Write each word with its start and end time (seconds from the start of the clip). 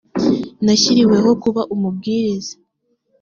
nashyiriweho 0.65 1.29
kuba 1.43 1.61
umubwiriza 1.73 2.55